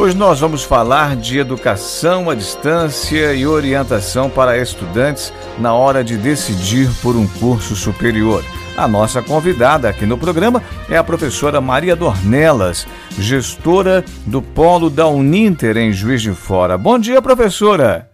[0.00, 6.16] Hoje nós vamos falar de educação à distância e orientação para estudantes na hora de
[6.16, 8.42] decidir por um curso superior.
[8.74, 12.86] A nossa convidada aqui no programa é a professora Maria Dornelas,
[13.18, 16.78] gestora do Polo da Uninter em Juiz de Fora.
[16.78, 18.09] Bom dia, professora!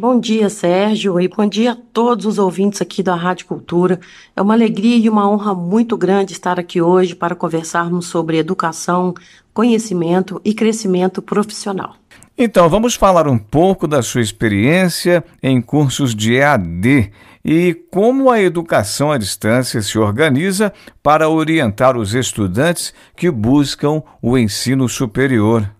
[0.00, 4.00] Bom dia, Sérgio, e bom dia a todos os ouvintes aqui da Rádio Cultura.
[4.34, 9.12] É uma alegria e uma honra muito grande estar aqui hoje para conversarmos sobre educação,
[9.52, 11.96] conhecimento e crescimento profissional.
[12.38, 17.12] Então, vamos falar um pouco da sua experiência em cursos de EAD
[17.44, 20.72] e como a educação à distância se organiza
[21.02, 25.70] para orientar os estudantes que buscam o ensino superior.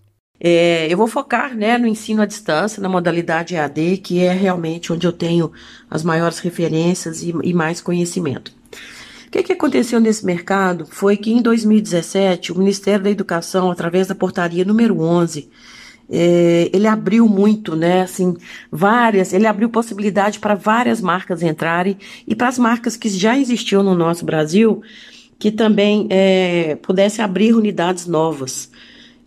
[0.42, 4.90] É, eu vou focar né, no ensino à distância, na modalidade EAD, que é realmente
[4.90, 5.52] onde eu tenho
[5.90, 8.50] as maiores referências e, e mais conhecimento.
[9.26, 14.08] O que, que aconteceu nesse mercado foi que em 2017 o Ministério da Educação, através
[14.08, 15.48] da portaria número 11,
[16.10, 18.02] é, ele abriu muito, né?
[18.02, 18.36] Assim,
[18.72, 23.82] várias, ele abriu possibilidade para várias marcas entrarem e para as marcas que já existiam
[23.82, 24.82] no nosso Brasil,
[25.38, 28.70] que também é, pudesse abrir unidades novas.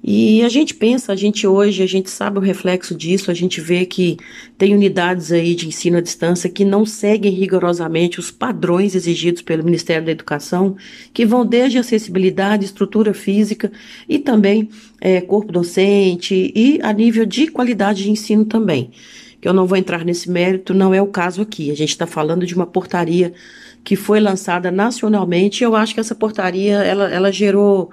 [0.06, 3.62] E a gente pensa, a gente hoje, a gente sabe o reflexo disso, a gente
[3.62, 4.18] vê que
[4.58, 9.64] tem unidades aí de ensino à distância que não seguem rigorosamente os padrões exigidos pelo
[9.64, 10.76] Ministério da Educação,
[11.14, 13.72] que vão desde acessibilidade, estrutura física
[14.09, 14.68] e também
[15.00, 18.92] é, corpo docente e a nível de qualidade de ensino também.
[19.40, 21.72] Que eu não vou entrar nesse mérito, não é o caso aqui.
[21.72, 23.34] A gente está falando de uma portaria
[23.86, 25.64] que foi lançada nacionalmente.
[25.64, 27.90] Eu acho que essa portaria ela, ela gerou,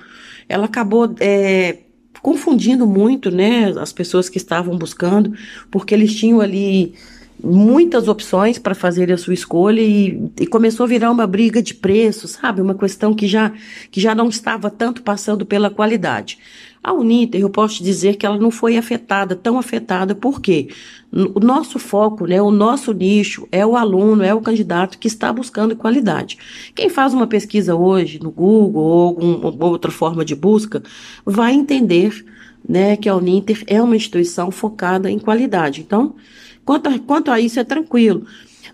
[0.48, 1.78] ela acabou é,
[2.22, 5.32] confundindo muito, né, as pessoas que estavam buscando,
[5.70, 6.94] porque eles tinham ali
[7.42, 11.74] muitas opções para fazer a sua escolha e, e, começou a virar uma briga de
[11.74, 12.60] preço, sabe?
[12.60, 13.52] Uma questão que já,
[13.90, 16.38] que já não estava tanto passando pela qualidade.
[16.82, 20.68] A Uninter, eu posso dizer que ela não foi afetada, tão afetada, porque
[21.12, 25.30] o nosso foco, né, o nosso nicho é o aluno, é o candidato que está
[25.30, 26.38] buscando qualidade.
[26.74, 30.82] Quem faz uma pesquisa hoje no Google ou alguma outra forma de busca,
[31.24, 32.24] vai entender
[32.66, 35.82] né, que a Uninter é uma instituição focada em qualidade.
[35.82, 36.14] Então,
[36.64, 38.24] quanto a, quanto a isso é tranquilo.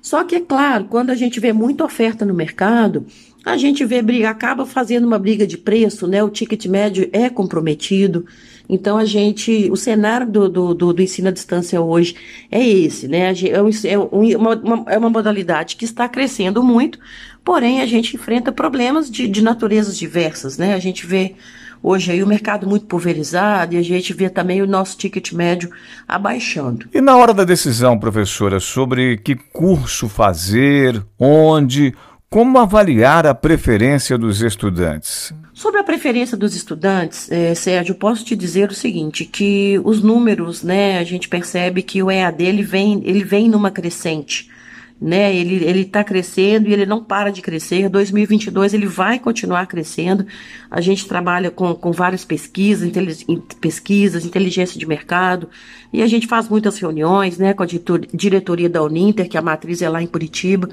[0.01, 3.07] Só que, é claro, quando a gente vê muita oferta no mercado,
[3.47, 6.21] a gente vê briga, acaba fazendo uma briga de preço, né?
[6.23, 8.27] O ticket médio é comprometido.
[8.69, 12.17] Então a gente, o cenário do, do, do, do ensino à distância hoje
[12.51, 13.33] é esse, né?
[13.49, 16.99] É, um, é, uma, uma, é uma modalidade que está crescendo muito,
[17.45, 20.75] porém a gente enfrenta problemas de, de naturezas diversas, né?
[20.75, 21.37] A gente vê
[21.81, 25.71] hoje aí o mercado muito pulverizado e a gente vê também o nosso ticket médio
[26.09, 26.89] abaixando.
[26.93, 31.95] E na hora da decisão, professora, sobre que curso fazer, onde,
[32.37, 35.33] como avaliar a preferência dos estudantes?
[35.55, 40.63] Sobre a preferência dos estudantes, é, Sérgio, posso te dizer o seguinte, que os números,
[40.63, 44.51] né, a gente percebe que o EAD ele vem, ele vem numa crescente,
[45.01, 47.89] né, ele ele está crescendo e ele não para de crescer.
[47.89, 50.27] 2022 ele vai continuar crescendo.
[50.71, 52.93] A gente trabalha com, com várias pesquisas,
[53.59, 55.49] pesquisas, inteligência de mercado
[55.91, 57.67] e a gente faz muitas reuniões, né, com a
[58.13, 60.69] diretoria da Uninter, que a matriz é lá em Curitiba.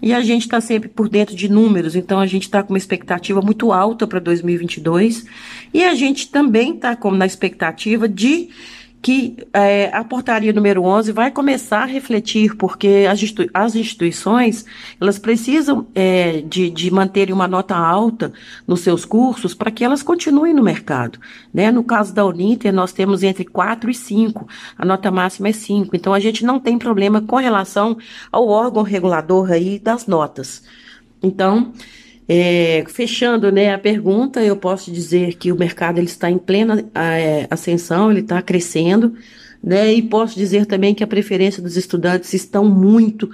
[0.00, 2.78] E a gente está sempre por dentro de números, então a gente está com uma
[2.78, 5.24] expectativa muito alta para 2022
[5.72, 8.50] e a gente também está na expectativa de
[9.06, 14.66] que é, a portaria número 11 vai começar a refletir, porque as, institui as instituições
[15.00, 16.90] elas precisam é, de, de
[17.32, 18.32] uma nota alta
[18.66, 21.20] nos seus cursos para que elas continuem no mercado.
[21.54, 21.70] Né?
[21.70, 25.94] No caso da Uninter, nós temos entre 4 e 5, a nota máxima é 5,
[25.94, 27.96] então a gente não tem problema com relação
[28.32, 30.64] ao órgão regulador aí das notas.
[31.22, 31.72] Então,
[32.28, 36.84] é, fechando né, a pergunta, eu posso dizer que o mercado ele está em plena
[36.94, 39.14] é, ascensão, ele está crescendo,
[39.62, 43.30] né, e posso dizer também que a preferência dos estudantes estão muito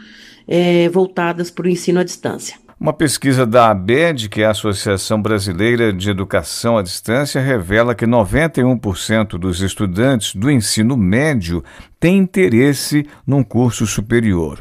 [0.47, 2.61] é, voltadas para o ensino à distância.
[2.79, 8.05] Uma pesquisa da ABED, que é a Associação Brasileira de Educação à Distância, revela que
[8.05, 11.63] 91% dos estudantes do ensino médio
[12.01, 14.59] têm interesse num curso superior.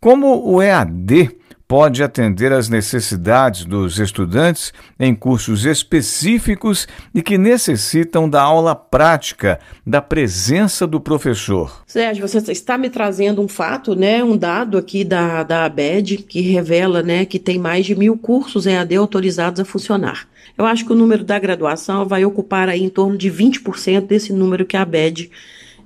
[0.00, 1.30] Como o EAD
[1.72, 9.58] pode atender às necessidades dos estudantes em cursos específicos e que necessitam da aula prática,
[9.86, 11.82] da presença do professor.
[11.86, 16.42] Sérgio, você está me trazendo um fato, né, um dado aqui da, da ABED que
[16.42, 20.28] revela né, que tem mais de mil cursos EAD autorizados a funcionar.
[20.58, 24.30] Eu acho que o número da graduação vai ocupar aí em torno de 20% desse
[24.30, 25.30] número que a ABED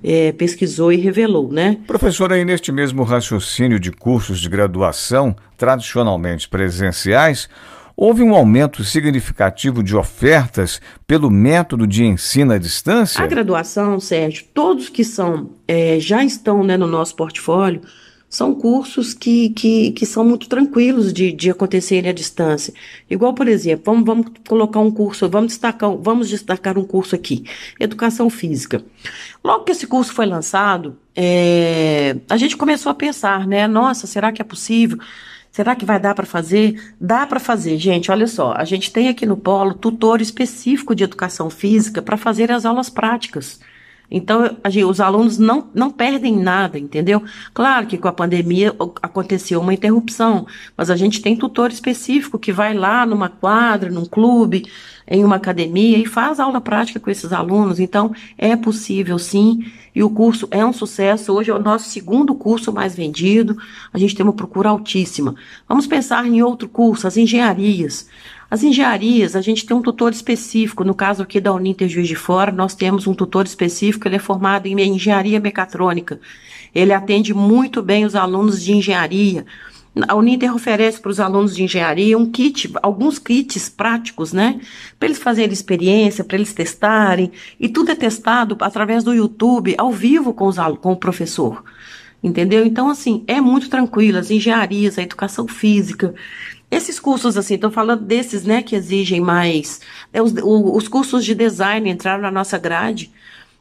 [0.03, 1.77] é, pesquisou e revelou, né?
[1.87, 7.49] Professora, aí neste mesmo raciocínio de cursos de graduação, tradicionalmente presenciais,
[7.95, 13.23] houve um aumento significativo de ofertas pelo método de ensino à distância?
[13.23, 17.81] A graduação, Sérgio, todos que são é, já estão né, no nosso portfólio
[18.29, 22.73] são cursos que, que, que são muito tranquilos de, de acontecerem à distância.
[23.09, 27.45] Igual, por exemplo, vamos, vamos colocar um curso, vamos destacar, vamos destacar um curso aqui,
[27.79, 28.83] Educação Física.
[29.43, 33.67] Logo que esse curso foi lançado, é, a gente começou a pensar, né?
[33.67, 34.97] Nossa, será que é possível?
[35.51, 36.93] Será que vai dar para fazer?
[36.99, 38.11] Dá para fazer, gente.
[38.11, 42.51] Olha só, a gente tem aqui no Polo tutor específico de educação física para fazer
[42.51, 43.59] as aulas práticas.
[44.09, 44.57] Então,
[44.89, 47.21] os alunos não, não perdem nada, entendeu?
[47.53, 52.53] Claro que com a pandemia aconteceu uma interrupção, mas a gente tem tutor específico que
[52.53, 54.65] vai lá numa quadra, num clube,
[55.09, 57.79] em uma academia e faz aula prática com esses alunos.
[57.79, 61.33] Então, é possível sim, e o curso é um sucesso.
[61.33, 63.57] Hoje é o nosso segundo curso mais vendido,
[63.91, 65.35] a gente tem uma procura altíssima.
[65.67, 68.07] Vamos pensar em outro curso, as engenharias.
[68.49, 72.15] As engenharias, a gente tem um tutor específico, no caso aqui da Uninter Juiz de
[72.15, 76.19] Fora, nós temos um tutor específico, ele é formado em engenharia mecatrônica.
[76.73, 79.45] Ele atende muito bem os alunos de engenharia.
[80.07, 84.61] A Uninter oferece para os alunos de engenharia um kit, alguns kits práticos, né?
[84.99, 87.31] Para eles fazerem experiência, para eles testarem.
[87.59, 91.63] E tudo é testado através do YouTube, ao vivo com, os, com o professor.
[92.23, 92.65] Entendeu?
[92.65, 94.17] Então, assim, é muito tranquilo.
[94.17, 96.13] As engenharias, a educação física,
[96.69, 99.79] esses cursos, assim, estou falando desses, né, que exigem mais.
[100.11, 103.11] É, os, o, os cursos de design entraram na nossa grade,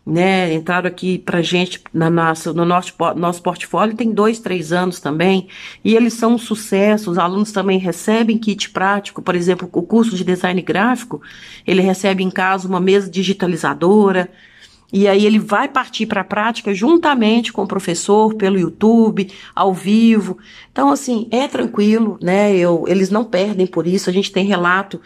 [0.04, 5.00] né, entraram aqui pra gente na nossa, no nosso, nosso portfólio tem dois, três anos
[5.00, 5.48] também,
[5.84, 10.16] e eles são um sucesso, os alunos também recebem kit prático, por exemplo, o curso
[10.16, 11.20] de design gráfico,
[11.66, 14.30] ele recebe em casa uma mesa digitalizadora,
[14.96, 19.74] e aí ele vai partir para a prática juntamente com o professor pelo YouTube, ao
[19.74, 20.38] vivo.
[20.72, 22.56] Então, assim, é tranquilo, né?
[22.56, 24.08] Eu, eles não perdem por isso.
[24.08, 24.98] A gente tem relato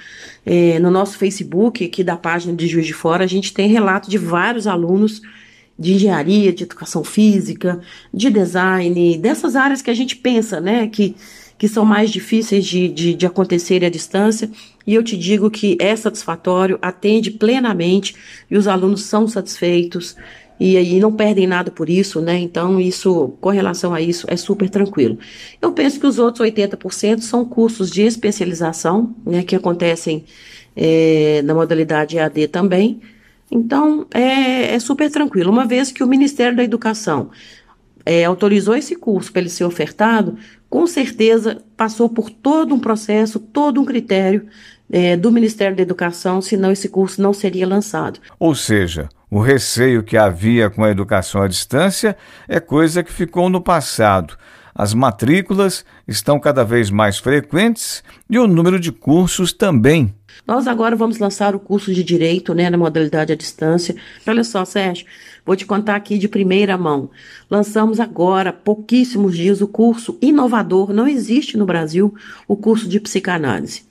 [0.47, 4.09] é, no nosso Facebook, aqui da página de Juiz de Fora, a gente tem relato
[4.09, 5.23] de vários alunos
[5.77, 7.81] de engenharia, de educação física,
[8.15, 10.87] de design, dessas áreas que a gente pensa, né?
[10.87, 11.17] Que
[11.61, 14.51] que são mais difíceis de, de, de acontecer à distância,
[14.87, 18.17] e eu te digo que é satisfatório, atende plenamente
[18.51, 20.17] e os alunos são satisfeitos
[20.59, 22.39] e aí não perdem nada por isso, né?
[22.39, 25.19] Então, isso, com relação a isso, é super tranquilo.
[25.61, 30.25] Eu penso que os outros 80% são cursos de especialização, né, que acontecem
[30.75, 33.03] é, na modalidade EAD também.
[33.51, 35.53] Então, é, é super tranquilo.
[35.53, 37.31] Uma vez que o Ministério da Educação
[38.07, 40.39] é, autorizou esse curso para ele ser ofertado,
[40.71, 44.47] com certeza passou por todo um processo, todo um critério
[44.91, 48.21] é, do Ministério da Educação, senão esse curso não seria lançado.
[48.39, 52.17] Ou seja, o receio que havia com a educação à distância
[52.49, 54.37] é coisa que ficou no passado.
[54.73, 60.15] As matrículas estão cada vez mais frequentes e o número de cursos também.
[60.47, 63.95] Nós agora vamos lançar o curso de Direito, né, na modalidade à distância.
[64.27, 65.07] Olha só, Sérgio,
[65.45, 67.11] vou te contar aqui de primeira mão.
[67.51, 72.15] Lançamos agora, pouquíssimos dias, o curso inovador, não existe no Brasil,
[72.47, 73.83] o curso de psicanálise.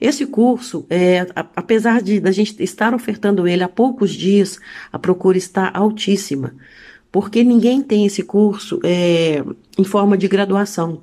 [0.00, 4.58] Esse curso, é, apesar de a gente estar ofertando ele há poucos dias,
[4.92, 6.54] a procura está altíssima
[7.16, 9.42] porque ninguém tem esse curso é,
[9.78, 11.00] em forma de graduação.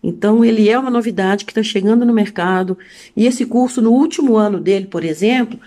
[0.00, 2.78] Então, ele é uma novidade que está chegando no mercado.
[3.16, 5.58] E esse curso, no último ano dele, por exemplo,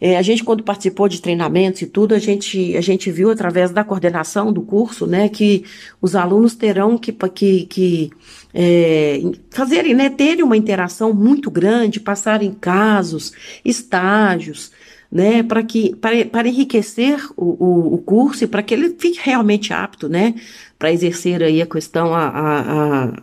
[0.00, 3.70] é, a gente, quando participou de treinamentos e tudo, a gente, a gente viu através
[3.72, 5.64] da coordenação do curso, né, que
[6.00, 8.10] os alunos terão que, que, que
[8.54, 9.20] é,
[9.50, 13.32] fazerem, né, terem uma interação muito grande, passarem casos,
[13.64, 14.70] estágios,
[15.10, 19.72] né, para que para, enriquecer o, o, o curso e para que ele fique realmente
[19.72, 20.34] apto, né,
[20.78, 23.22] para exercer aí a questão a, a, a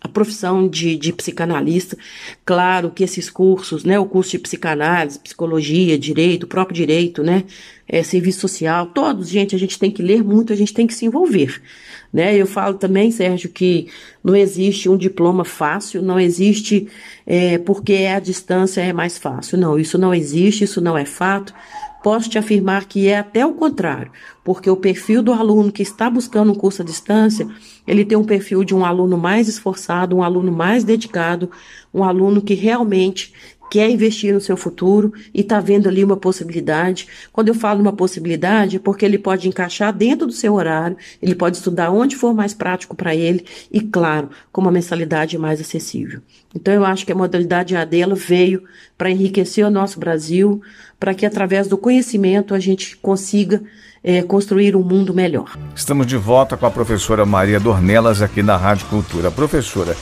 [0.00, 1.96] a profissão de, de, psicanalista.
[2.44, 7.44] Claro que esses cursos, né, o curso de psicanálise, psicologia, direito, próprio direito, né,
[7.86, 10.94] é, serviço social, todos, gente, a gente tem que ler muito, a gente tem que
[10.94, 11.60] se envolver.
[12.12, 12.34] Né?
[12.36, 13.88] Eu falo também, Sérgio, que
[14.24, 16.88] não existe um diploma fácil, não existe
[17.26, 19.58] é, porque a distância é mais fácil.
[19.58, 21.52] Não, isso não existe, isso não é fato.
[22.02, 24.10] Posso te afirmar que é até o contrário,
[24.42, 27.46] porque o perfil do aluno que está buscando um curso à distância,
[27.86, 31.50] ele tem um perfil de um aluno mais esforçado, um aluno mais dedicado,
[31.92, 33.34] um aluno que realmente
[33.70, 37.06] quer investir no seu futuro e está vendo ali uma possibilidade.
[37.32, 41.36] Quando eu falo uma possibilidade, é porque ele pode encaixar dentro do seu horário, ele
[41.36, 46.20] pode estudar onde for mais prático para ele e, claro, com uma mensalidade mais acessível.
[46.52, 48.64] Então, eu acho que a modalidade AD veio
[48.98, 50.60] para enriquecer o nosso Brasil,
[50.98, 53.62] para que através do conhecimento a gente consiga
[54.02, 55.56] é, construir um mundo melhor.
[55.74, 59.30] Estamos de volta com a professora Maria Dornelas aqui na Rádio Cultura.
[59.30, 59.96] Professora,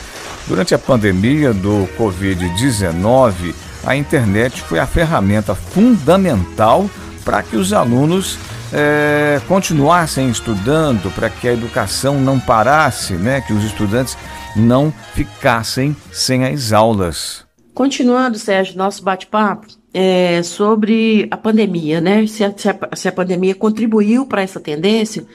[0.47, 3.53] durante a pandemia do Covid-19,
[3.85, 6.89] a internet foi a ferramenta fundamental
[7.23, 8.37] para que os alunos
[8.73, 14.17] é, continuassem estudando, para que a educação não parasse, né, que os estudantes
[14.55, 17.45] não ficassem sem as aulas.
[17.73, 22.25] Continuando, Sérgio, nosso bate-papo é, sobre a pandemia, né?
[22.27, 25.25] Se a, se a, se a pandemia contribuiu para essa tendência,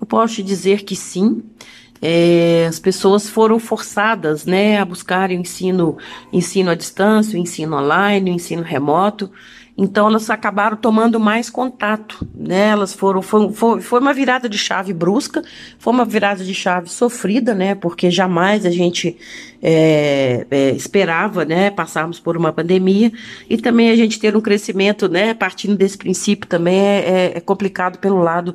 [0.00, 1.42] eu posso te dizer que sim.
[2.00, 5.96] É, as pessoas foram forçadas né, a buscar o ensino,
[6.30, 9.30] ensino à distância, o ensino online, o ensino remoto.
[9.78, 12.68] Então elas acabaram tomando mais contato, né?
[12.68, 15.42] Elas foram foi, foi, foi, uma virada de chave brusca,
[15.78, 17.74] foi uma virada de chave sofrida, né?
[17.74, 19.18] Porque jamais a gente
[19.62, 21.70] é, é, esperava, né?
[21.70, 23.12] Passarmos por uma pandemia
[23.50, 25.34] e também a gente ter um crescimento, né?
[25.34, 28.54] Partindo desse princípio também é, é, é complicado pelo lado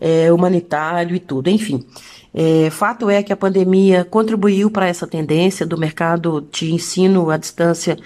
[0.00, 1.84] é, humanitário e tudo, enfim.
[2.32, 7.36] É, fato é que a pandemia contribuiu para essa tendência do mercado de ensino à
[7.36, 7.98] distância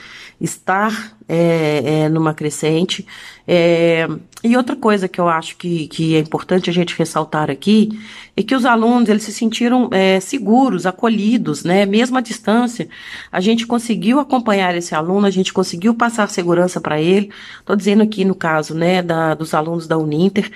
[0.44, 3.06] estar é, é, numa crescente.
[3.48, 4.06] É,
[4.42, 7.98] e outra coisa que eu acho que, que é importante a gente ressaltar aqui
[8.36, 11.86] é que os alunos eles se sentiram é, seguros, acolhidos, né?
[11.86, 12.88] Mesmo à distância,
[13.32, 17.30] a gente conseguiu acompanhar esse aluno, a gente conseguiu passar segurança para ele.
[17.58, 20.50] Estou dizendo aqui no caso, né, da, dos alunos da Uninter.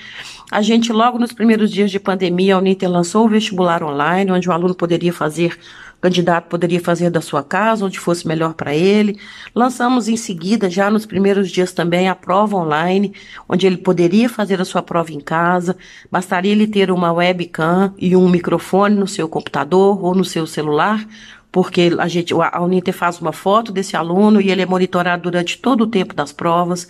[0.50, 4.48] A gente logo nos primeiros dias de pandemia, a Uninter lançou o vestibular online, onde
[4.48, 5.58] o aluno poderia fazer
[5.98, 9.18] o candidato poderia fazer da sua casa, onde fosse melhor para ele.
[9.52, 13.12] Lançamos em seguida, já nos primeiros dias também, a prova online,
[13.48, 15.76] onde ele poderia fazer a sua prova em casa.
[16.08, 21.04] Bastaria ele ter uma webcam e um microfone no seu computador ou no seu celular,
[21.50, 25.58] porque a gente, a Uninter faz uma foto desse aluno e ele é monitorado durante
[25.58, 26.86] todo o tempo das provas.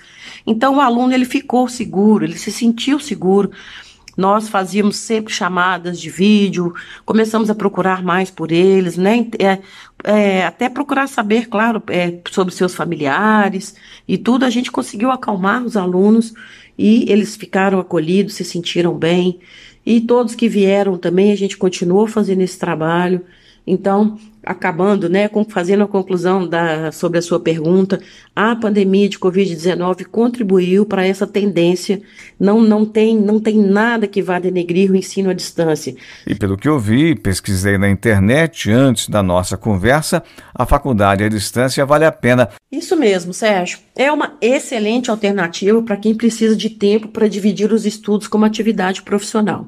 [0.47, 3.53] Então o aluno ele ficou seguro, ele se sentiu seguro.
[4.19, 9.29] Nós fazíamos sempre chamadas de vídeo, começamos a procurar mais por eles, né?
[9.39, 9.61] É,
[10.03, 13.77] é, até procurar saber, claro, é, sobre seus familiares
[14.09, 14.45] e tudo.
[14.45, 16.35] A gente conseguiu acalmar os alunos
[16.77, 19.39] e eles ficaram acolhidos, se sentiram bem.
[19.87, 23.25] E todos que vieram também, a gente continuou fazendo esse trabalho.
[23.67, 28.00] Então, acabando, né, fazendo a conclusão da, sobre a sua pergunta,
[28.35, 32.00] a pandemia de Covid-19 contribuiu para essa tendência.
[32.41, 35.95] Não, não, tem, não tem nada que vá denegrir o ensino à distância.
[36.27, 40.23] E pelo que eu vi, pesquisei na internet antes da nossa conversa,
[40.55, 42.49] a faculdade à distância vale a pena.
[42.73, 43.79] Isso mesmo, Sérgio.
[43.95, 49.03] É uma excelente alternativa para quem precisa de tempo para dividir os estudos como atividade
[49.03, 49.67] profissional.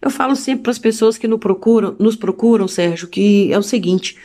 [0.00, 3.62] Eu falo sempre para as pessoas que nos procuram, nos procuram, Sérgio, que é o
[3.62, 4.16] seguinte: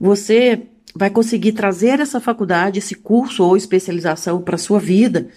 [0.00, 0.62] você
[0.94, 5.28] vai conseguir trazer essa faculdade, esse curso ou especialização para a sua vida.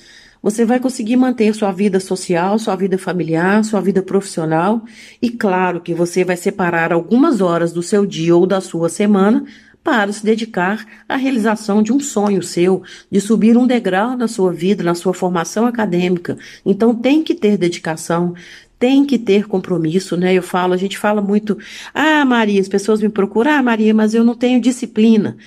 [0.42, 4.84] Você vai conseguir manter sua vida social, sua vida familiar, sua vida profissional
[5.22, 9.46] e, claro, que você vai separar algumas horas do seu dia ou da sua semana
[9.84, 14.52] para se dedicar à realização de um sonho seu, de subir um degrau na sua
[14.52, 16.38] vida, na sua formação acadêmica.
[16.66, 18.34] Então tem que ter dedicação,
[18.82, 20.34] tem que ter compromisso, né?
[20.34, 21.56] Eu falo, a gente fala muito,
[21.94, 25.38] ah, Maria, as pessoas me procuram, ah, Maria, mas eu não tenho disciplina,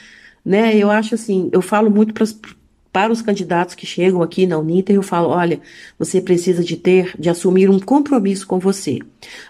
[0.45, 0.77] né?
[0.77, 2.25] Eu acho assim, eu falo muito para
[2.93, 5.61] para os candidatos que chegam aqui na Uninter, eu falo, olha,
[5.99, 9.01] você precisa de ter, de assumir um compromisso com você.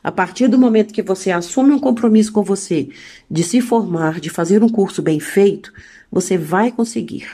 [0.02, 2.88] A partir do momento que você assume um compromisso com você,
[3.30, 5.74] de se formar, de fazer um curso bem feito,
[6.10, 7.26] você vai conseguir.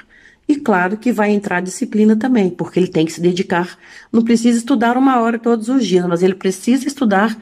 [0.51, 3.79] E claro que vai entrar disciplina também, porque ele tem que se dedicar.
[4.13, 7.39] Não precisa estudar uma hora todos os dias, mas ele precisa estudar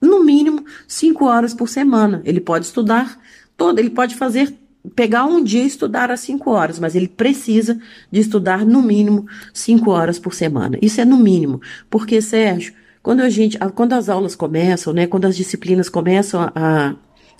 [0.00, 2.22] no mínimo cinco horas por semana.
[2.24, 3.18] Ele pode estudar
[3.56, 4.54] todo, ele pode fazer
[4.94, 7.76] pegar um dia e estudar às cinco horas, mas ele precisa
[8.08, 10.78] de estudar no mínimo cinco horas por semana.
[10.80, 15.24] Isso é no mínimo, porque Sérgio, quando a gente, quando as aulas começam, né, quando
[15.24, 16.94] as disciplinas começam a,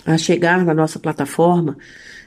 [0.05, 1.77] a chegar na nossa plataforma,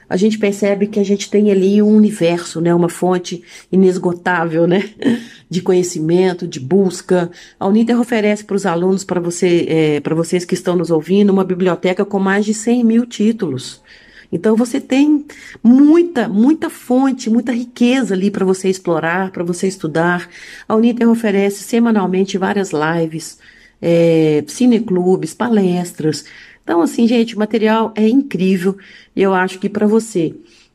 [0.08, 4.88] a gente percebe que a gente tem ali um universo, né, uma fonte inesgotável, né,
[5.50, 7.30] de conhecimento, de busca.
[7.60, 11.30] A Uninter oferece para os alunos, para você, é, para vocês que estão nos ouvindo,
[11.30, 13.82] uma biblioteca com mais de 100 mil títulos.
[14.30, 15.24] Então você tem
[15.62, 20.28] muita, muita fonte, muita riqueza ali para você explorar, para você estudar.
[20.68, 23.38] A Uninter oferece semanalmente várias lives,
[23.80, 26.24] é, cineclubes, palestras,
[26.68, 28.76] então, assim, gente, o material é incrível.
[29.16, 30.34] E eu acho que para você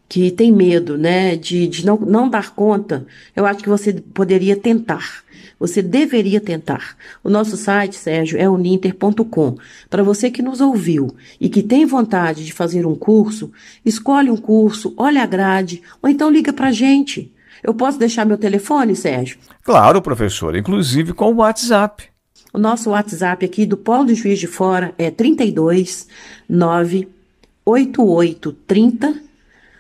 [0.10, 4.56] que tem medo, né, de, de não, não dar conta, eu acho que você poderia
[4.56, 5.22] tentar.
[5.60, 6.98] Você deveria tentar.
[7.24, 9.56] O nosso site, Sérgio, é uninter.com.
[9.88, 13.52] Para você que nos ouviu e que tem vontade de fazer um curso,
[13.86, 17.32] escolhe um curso, olha a grade, ou então liga para a gente.
[17.62, 19.38] Eu posso deixar meu telefone, Sérgio?
[19.62, 22.13] Claro, professor, inclusive com o WhatsApp.
[22.54, 26.08] O nosso WhatsApp aqui do Polo de Juiz de Fora é 32
[26.48, 29.24] 98830